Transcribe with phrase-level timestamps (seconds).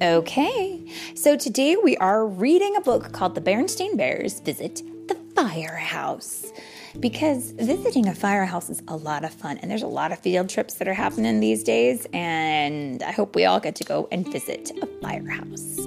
[0.00, 0.86] Okay,
[1.16, 6.52] so today we are reading a book called The Berenstain Bears Visit the Firehouse.
[7.00, 10.48] Because visiting a firehouse is a lot of fun, and there's a lot of field
[10.50, 14.24] trips that are happening these days, and I hope we all get to go and
[14.30, 15.80] visit a firehouse.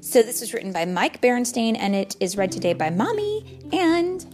[0.00, 4.26] So, this was written by Mike Berenstain, and it is read today by Mommy and.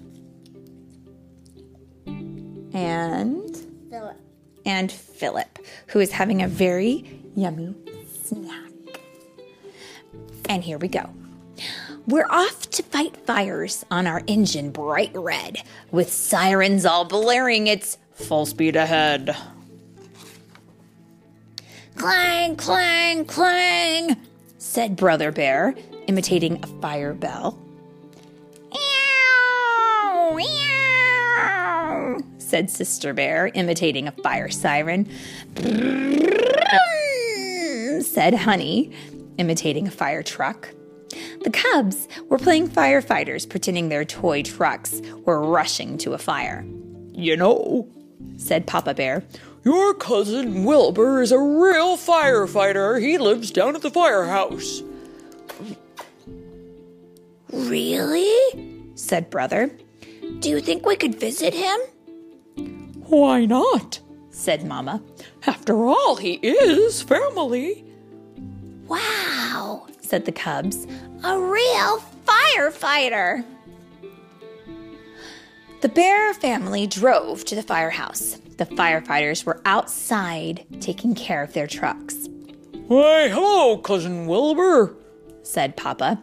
[2.73, 3.57] and.
[3.91, 4.21] Philip.
[4.65, 5.59] and Philip,
[5.89, 7.75] who is having a very yummy
[8.23, 8.66] snack.
[10.49, 11.11] And here we go.
[12.07, 17.99] We're off to fight fires on our engine bright red, with sirens all blaring its
[18.13, 19.37] full speed ahead.
[21.97, 24.17] Clang, clang, clang,
[24.59, 25.75] said Brother Bear,
[26.07, 27.59] imitating a fire bell.
[28.71, 35.09] Eow, eow, said Sister Bear, imitating a fire siren.
[38.03, 38.93] said Honey,
[39.39, 40.69] imitating a fire truck.
[41.43, 46.67] The cubs were playing firefighters, pretending their toy trucks were rushing to a fire.
[47.13, 47.89] You know,
[48.37, 49.25] Said Papa Bear,
[49.65, 53.01] your cousin Wilbur is a real firefighter.
[53.01, 54.83] He lives down at the firehouse.
[57.53, 58.85] Really?
[58.95, 59.71] said Brother.
[60.41, 61.79] Do you think we could visit him?
[63.07, 64.01] Why not?
[64.31, 65.03] said Mama.
[65.47, 67.85] After all, he is family.
[68.89, 70.87] Wow, said the cubs.
[71.25, 73.45] A real firefighter.
[75.81, 78.39] The bear family drove to the firehouse.
[78.59, 82.29] The firefighters were outside taking care of their trucks,
[82.89, 84.95] Why, hello, cousin Wilbur.
[85.43, 86.19] said Papa,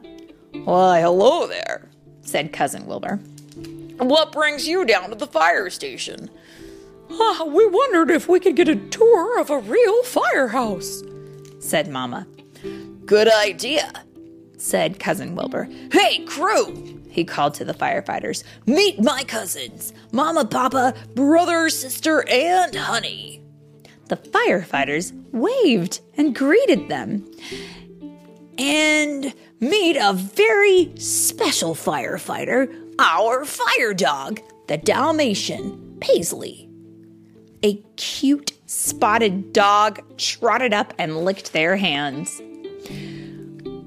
[0.64, 1.90] Why, hello there.
[2.22, 3.18] said Cousin Wilbur.
[3.98, 6.30] What brings you down to the fire station?
[7.12, 11.04] Ah, we wondered if we could get a tour of a real firehouse.
[11.60, 12.26] said Mama,
[13.06, 13.92] Good idea.
[14.58, 15.68] said Cousin Wilbur.
[15.92, 17.02] Hey, crew!
[17.10, 18.44] He called to the firefighters.
[18.66, 23.44] Meet my cousins Mama, Papa, brother, sister, and honey.
[24.08, 27.30] The firefighters waved and greeted them.
[28.58, 36.70] And meet a very special firefighter, our fire dog, the Dalmatian, Paisley.
[37.64, 42.42] A cute spotted dog trotted up and licked their hands.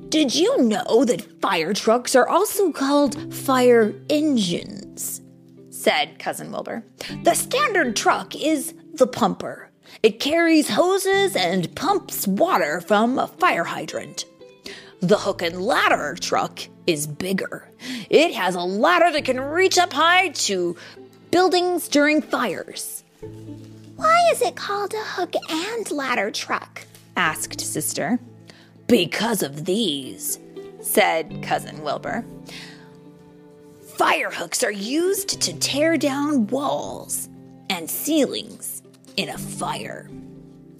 [0.08, 5.20] Did you know that fire trucks are also called fire engines?
[5.70, 6.84] Said Cousin Wilbur.
[7.24, 9.68] The standard truck is the pumper.
[10.04, 14.24] It carries hoses and pumps water from a fire hydrant.
[15.00, 17.68] The hook and ladder truck is bigger.
[18.08, 20.76] It has a ladder that can reach up high to
[21.32, 23.02] buildings during fires.
[23.96, 26.86] Why is it called a hook and ladder truck?
[27.16, 28.20] Asked Sister.
[28.86, 30.38] Because of these,
[30.80, 32.24] Said Cousin Wilbur.
[33.96, 37.28] fire hooks are used to tear down walls
[37.70, 38.82] and ceilings
[39.16, 40.08] in a fire.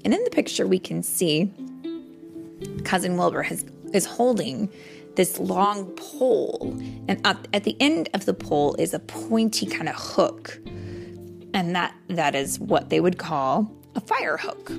[0.05, 1.51] And in the picture, we can see
[2.85, 4.69] Cousin Wilbur has, is holding
[5.17, 6.77] this long pole.
[7.09, 10.61] And up at the end of the pole is a pointy kind of hook.
[11.55, 14.71] And that that is what they would call a fire hook.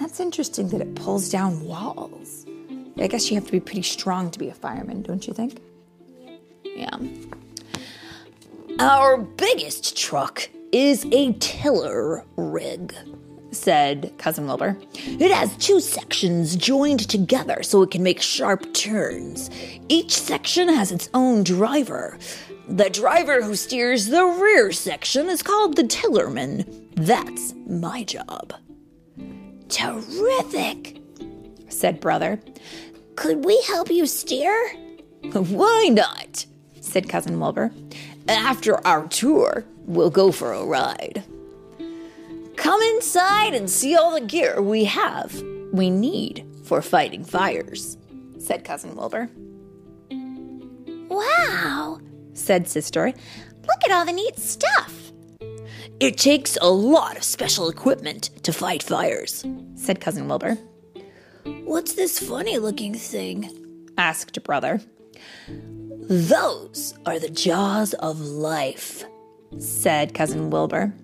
[0.00, 2.46] That's interesting that it pulls down walls.
[2.98, 5.60] I guess you have to be pretty strong to be a fireman, don't you think?
[6.64, 6.96] Yeah.
[8.78, 12.94] Our biggest truck is a tiller rig.
[13.50, 14.78] Said Cousin Wilbur.
[14.94, 19.50] It has two sections joined together so it can make sharp turns.
[19.88, 22.16] Each section has its own driver.
[22.68, 26.64] The driver who steers the rear section is called the tillerman.
[26.94, 28.54] That's my job.
[29.70, 31.00] Terrific.
[31.68, 32.40] Said Brother.
[33.16, 34.68] Could we help you steer?
[35.32, 36.46] Why not?
[36.80, 37.70] Said Cousin Wilbur.
[38.28, 41.24] After our tour, we'll go for a ride.
[42.56, 45.42] Come inside and see all the gear we have,
[45.72, 47.96] we need for fighting fires.
[48.38, 49.30] Said Cousin Wilbur.
[51.08, 52.00] Wow.
[52.34, 53.12] Said Sister.
[53.62, 54.99] Look at all the neat stuff.
[55.98, 59.44] It takes a lot of special equipment to fight fires.
[59.74, 60.56] Said Cousin Wilbur.
[61.64, 63.88] What's this funny looking thing?
[63.98, 64.80] Asked Brother.
[66.08, 69.04] Those are the jaws of life.
[69.58, 70.94] Said Cousin Wilbur.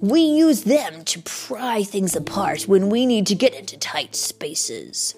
[0.00, 5.14] We use them to pry things apart when we need to get into tight spaces.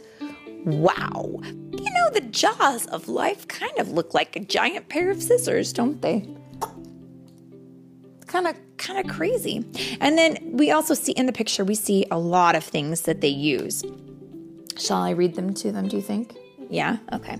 [0.64, 1.40] Wow.
[1.42, 5.72] You know, the jaws of life kind of look like a giant pair of scissors,
[5.72, 6.28] don't they?
[8.28, 9.64] Kind of kind of crazy.
[10.00, 13.20] And then we also see in the picture we see a lot of things that
[13.20, 13.84] they use.
[14.76, 16.36] Shall I read them to them, do you think?
[16.70, 16.98] Yeah?
[17.12, 17.38] Okay.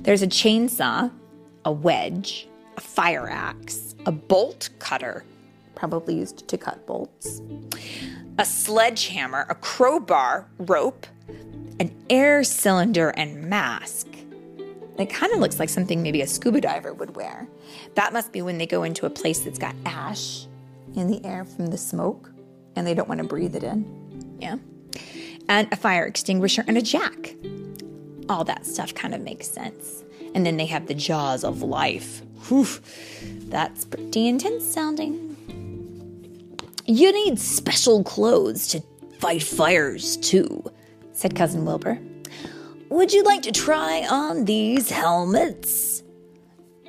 [0.00, 1.10] There's a chainsaw,
[1.64, 5.24] a wedge, a fire axe, a bolt cutter,
[5.74, 7.42] probably used to cut bolts,
[8.38, 11.06] a sledgehammer, a crowbar, rope,
[11.80, 14.06] an air cylinder, and mask.
[14.98, 17.46] It kind of looks like something maybe a scuba diver would wear.
[17.94, 20.46] That must be when they go into a place that's got ash
[20.94, 22.30] in the air from the smoke
[22.74, 24.36] and they don't want to breathe it in.
[24.40, 24.56] Yeah.
[25.48, 27.34] And a fire extinguisher and a jack.
[28.28, 30.02] All that stuff kind of makes sense.
[30.34, 32.22] And then they have the jaws of life.
[32.48, 32.66] Whew,
[33.48, 35.36] that's pretty intense sounding.
[36.86, 38.82] You need special clothes to
[39.18, 40.64] fight fires, too,
[41.12, 41.98] said Cousin Wilbur.
[42.88, 46.02] Would you like to try on these helmets?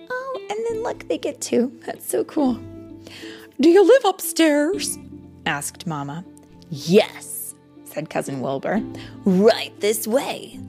[0.10, 1.72] Oh, and then look, they get two.
[1.86, 2.60] That's so cool.
[3.60, 4.98] Do you live upstairs?
[5.46, 6.24] asked Mamma.
[6.70, 7.56] Yes,
[7.86, 8.82] said Cousin Wilbur.
[9.26, 10.60] Right this way.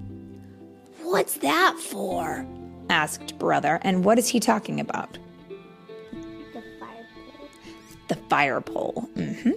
[1.02, 2.46] What's that for?
[2.88, 3.78] asked Brother.
[3.82, 5.18] And what is he talking about?
[6.54, 7.48] The fire pole.
[8.08, 9.08] The fire pole.
[9.14, 9.52] Mm-hmm.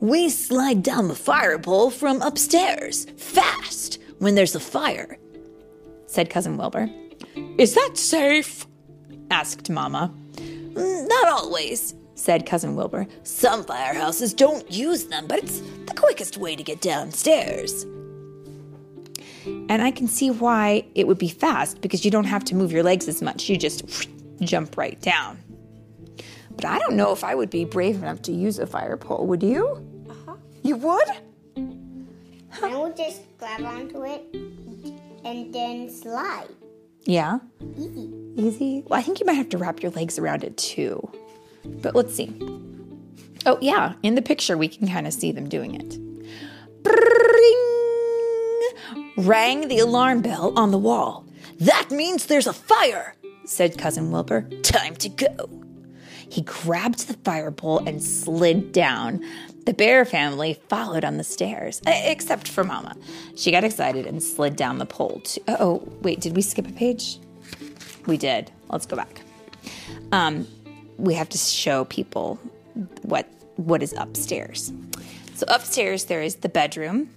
[0.00, 5.18] We slide down the fire pole from upstairs, fast, when there's a fire,
[6.06, 6.88] said Cousin Wilbur.
[7.58, 8.66] Is that safe?
[9.30, 10.12] asked Mamma.
[10.36, 13.06] Mm, Not always, said Cousin Wilbur.
[13.22, 17.84] Some firehouses don't use them, but it's the quickest way to get downstairs.
[19.44, 22.72] And I can see why it would be fast because you don't have to move
[22.72, 23.48] your legs as much.
[23.48, 24.08] You just
[24.40, 25.38] jump right down.
[26.50, 29.26] But I don't know if I would be brave enough to use a fire pole.
[29.26, 29.66] Would you?
[30.10, 30.34] Uh-huh.
[30.62, 31.08] You would?
[32.62, 34.22] I will just grab onto it
[35.24, 36.48] and then slide.
[37.04, 37.38] Yeah.
[37.76, 38.12] Easy.
[38.36, 38.84] Easy.
[38.86, 41.10] Well, I think you might have to wrap your legs around it too.
[41.64, 42.34] But let's see.
[43.46, 43.94] Oh, yeah.
[44.02, 45.98] In the picture, we can kind of see them doing it.
[46.82, 47.56] Bring!
[49.16, 51.26] Rang the alarm bell on the wall.
[51.58, 53.14] That means there's a fire,
[53.44, 54.42] Said Cousin Wilbur.
[54.62, 55.48] time to go.
[56.28, 59.24] He grabbed the fire pole and slid down.
[59.66, 62.96] The bear family followed on the stairs, except for Mama.
[63.36, 65.20] She got excited and slid down the pole.
[65.20, 67.18] To, oh, wait, did we skip a page?
[68.06, 68.50] We did.
[68.70, 69.22] Let's go back.
[70.12, 70.46] Um,
[70.96, 72.38] we have to show people
[73.02, 74.72] what what is upstairs.
[75.34, 77.10] So upstairs there is the bedroom,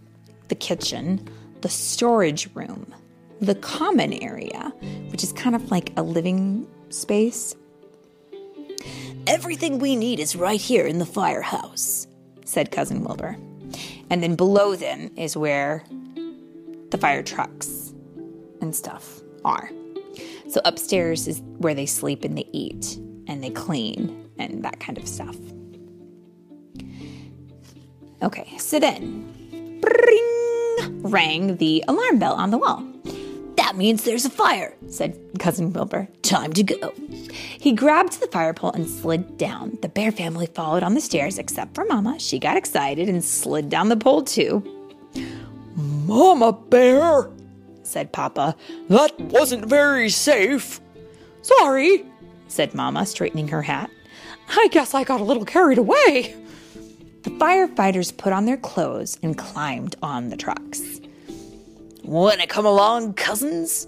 [0.50, 1.28] the kitchen,
[1.62, 2.94] the storage room,
[3.40, 4.74] the common area,
[5.10, 7.56] which is kind of like a living space
[9.26, 12.08] Everything we need is right here in the firehouse.
[12.54, 13.36] Said Cousin Wilbur.
[14.10, 15.84] And then below them is where
[16.92, 17.94] the fire trucks
[18.62, 19.70] and stuff are.
[20.48, 22.98] So upstairs is where they sleep and they eat
[23.28, 25.36] and they clean and that kind of stuff.
[28.22, 32.93] Okay, so then, bring, rang the alarm bell on the wall.
[33.74, 36.08] That means there's a fire, Said Cousin Wilbur.
[36.22, 36.94] time to go.
[37.32, 39.80] He grabbed the fire pole and slid down.
[39.82, 42.20] The bear family followed on the stairs, except for Mama.
[42.20, 44.62] She got excited and slid down the pole too,
[45.76, 47.32] Mama Bear,
[47.82, 48.56] said Papa.
[48.90, 50.80] that wasn't very safe.
[51.42, 52.06] Sorry,
[52.50, 53.90] Said Mama, straightening her hat.
[54.56, 56.36] I guess I got a little carried away.
[57.24, 61.00] The firefighters put on their clothes and climbed on the trucks.
[62.04, 63.88] Wanna come along, cousins?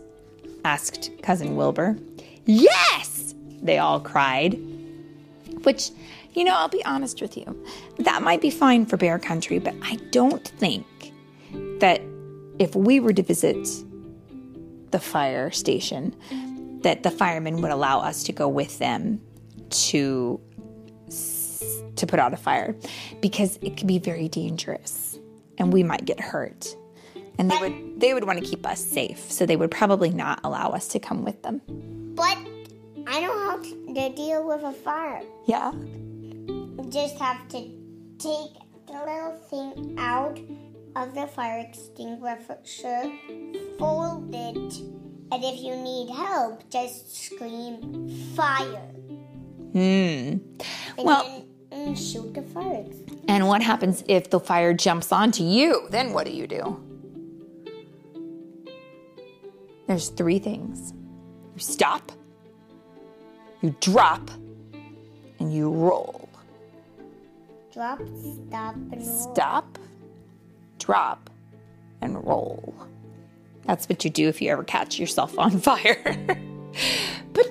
[0.63, 1.97] asked Cousin Wilbur.
[2.45, 3.35] Yes!
[3.61, 4.59] They all cried.
[5.63, 5.91] Which,
[6.33, 7.65] you know, I'll be honest with you,
[7.99, 10.85] that might be fine for Bear Country, but I don't think
[11.79, 12.01] that
[12.59, 13.67] if we were to visit
[14.91, 16.15] the fire station,
[16.81, 19.21] that the firemen would allow us to go with them
[19.69, 20.39] to
[21.95, 22.75] to put out a fire
[23.21, 25.17] because it could be very dangerous
[25.57, 26.75] and we might get hurt.
[27.37, 30.39] And they would they would want to keep us safe, so they would probably not
[30.43, 31.61] allow us to come with them.
[32.15, 32.37] But
[33.07, 35.23] I know how to, deal with a fire.
[35.45, 35.71] Yeah.
[35.73, 37.59] You just have to
[38.19, 38.51] take
[38.87, 40.39] the little thing out
[40.95, 43.11] of the fire extinguisher,
[43.77, 44.73] fold it,
[45.31, 48.91] and if you need help, just scream fire.
[49.73, 50.37] Hmm.
[50.97, 52.85] Well- then shoot the fire.
[53.27, 55.87] And what happens if the fire jumps onto you?
[55.89, 56.81] Then what do you do?
[59.87, 60.93] There's three things.
[61.53, 62.11] You stop,
[63.61, 64.29] you drop,
[65.39, 66.27] and you roll.
[67.73, 67.99] Drop,
[68.47, 69.33] stop, and roll.
[69.33, 69.77] Stop,
[70.79, 71.29] drop,
[72.01, 72.73] and roll.
[73.65, 76.01] That's what you do if you ever catch yourself on fire.
[77.33, 77.47] but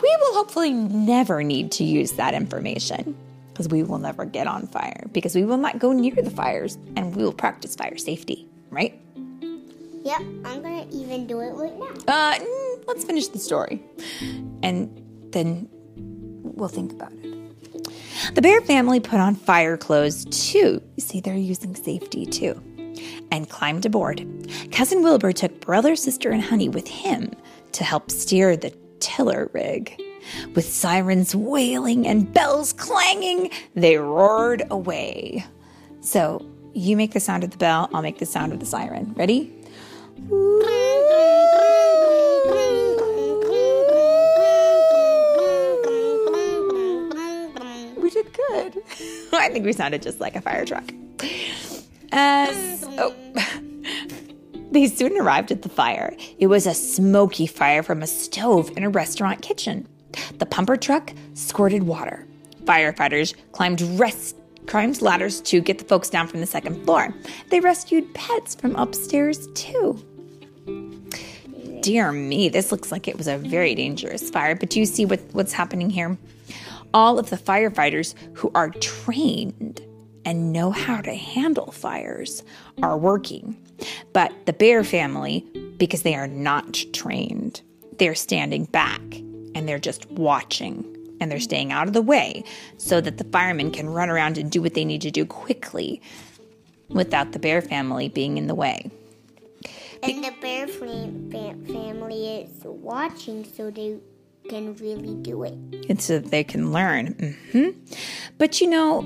[0.00, 3.16] we will hopefully never need to use that information
[3.52, 6.76] because we will never get on fire because we will not go near the fires
[6.96, 9.00] and we will practice fire safety, right?
[10.06, 11.90] Yep, I'm gonna even do it right now.
[12.06, 12.38] Uh,
[12.86, 13.82] let's finish the story.
[14.62, 15.68] And then
[16.44, 18.34] we'll think about it.
[18.36, 20.80] The bear family put on fire clothes too.
[20.94, 22.54] You see, they're using safety too.
[23.32, 24.24] And climbed aboard.
[24.70, 27.32] Cousin Wilbur took brother, sister, and Honey with him
[27.72, 30.00] to help steer the tiller rig.
[30.54, 35.44] With sirens wailing and bells clanging, they roared away.
[36.00, 39.12] So you make the sound of the bell, I'll make the sound of the siren.
[39.16, 39.55] Ready?
[47.96, 48.82] We did good.
[49.32, 50.84] I think we sounded just like a fire truck.
[52.12, 53.14] As oh,
[54.70, 56.16] they soon arrived at the fire.
[56.38, 59.86] It was a smoky fire from a stove in a restaurant kitchen.
[60.38, 62.26] The pumper truck squirted water.
[62.64, 64.35] Firefighters climbed rest
[64.66, 67.14] climbed ladders to get the folks down from the second floor.
[67.50, 70.02] They rescued pets from upstairs too.
[71.82, 74.56] Dear me, this looks like it was a very dangerous fire.
[74.56, 76.18] But do you see what, what's happening here?
[76.92, 79.80] All of the firefighters who are trained
[80.24, 82.42] and know how to handle fires
[82.82, 83.56] are working.
[84.12, 85.46] But the bear family,
[85.76, 87.60] because they are not trained,
[87.98, 89.00] they're standing back
[89.54, 92.44] and they're just watching and they're staying out of the way
[92.78, 96.00] so that the firemen can run around and do what they need to do quickly
[96.88, 98.90] without the bear family being in the way.
[100.02, 103.96] And the bear fam- fam- family is watching so they
[104.48, 105.54] can really do it.
[105.88, 107.36] and so they can learn.
[107.52, 107.70] hmm
[108.38, 109.02] But you know,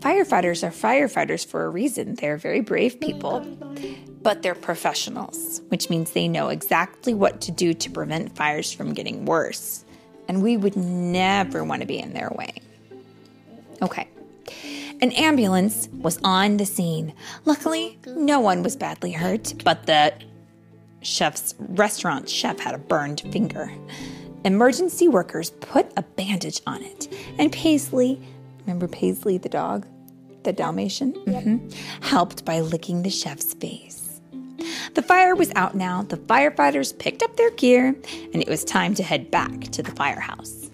[0.00, 2.14] firefighters are firefighters for a reason.
[2.16, 3.40] They're very brave people,
[4.22, 8.92] but they're professionals, which means they know exactly what to do to prevent fires from
[8.94, 9.84] getting worse.
[10.30, 12.52] And we would never want to be in their way.
[13.82, 14.06] Okay.
[15.02, 17.14] An ambulance was on the scene.
[17.46, 20.14] Luckily, no one was badly hurt, but the
[21.02, 23.72] chef's restaurant chef had a burned finger.
[24.44, 28.22] Emergency workers put a bandage on it, and Paisley,
[28.60, 29.84] remember Paisley the dog,
[30.44, 31.74] the Dalmatian, Mhm.
[32.04, 34.09] helped by licking the chef's face.
[34.94, 36.02] The fire was out now.
[36.02, 37.94] The firefighters picked up their gear,
[38.32, 40.70] and it was time to head back to the firehouse.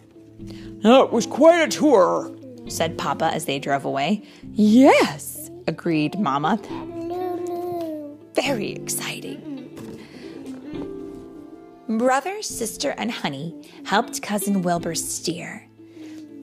[0.83, 2.35] That was quite a tour.
[2.69, 4.25] Said Papa as they drove away.
[4.53, 6.59] Yes, agreed Mama.
[8.35, 9.53] Very exciting.
[11.89, 13.55] Brother, sister, and Honey
[13.85, 15.67] helped cousin Wilbur steer.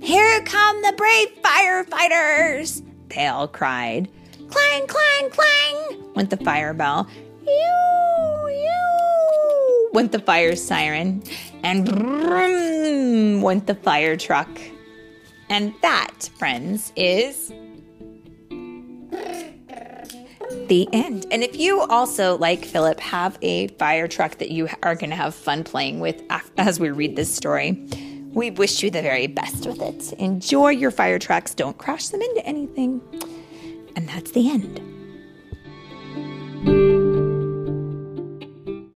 [0.01, 2.81] Here come the brave firefighters!
[3.09, 4.09] They all cried.
[4.49, 6.13] Clang, clang, clang!
[6.15, 7.07] went the fire bell.
[9.93, 11.23] Went the fire siren.
[11.63, 14.50] And brum went the fire truck.
[15.50, 17.51] And that, friends, is
[20.67, 21.25] the end.
[21.31, 25.15] And if you also, like Philip, have a fire truck that you are going to
[25.15, 26.21] have fun playing with
[26.57, 27.71] as we read this story,
[28.33, 30.13] we wish you the very best with it.
[30.13, 33.01] Enjoy your fire trucks, don't crash them into anything.
[33.95, 34.79] And that's the end.